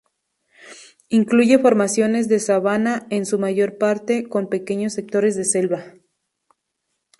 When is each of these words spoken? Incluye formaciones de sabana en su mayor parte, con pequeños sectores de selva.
Incluye 1.09 1.59
formaciones 1.59 2.27
de 2.27 2.39
sabana 2.39 3.05
en 3.11 3.27
su 3.27 3.37
mayor 3.37 3.77
parte, 3.77 4.27
con 4.27 4.49
pequeños 4.49 4.93
sectores 4.93 5.35
de 5.35 5.45
selva. 5.45 5.93